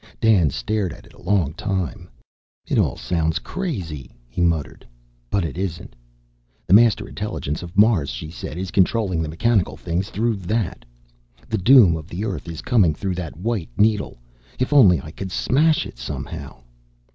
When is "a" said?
1.13-1.21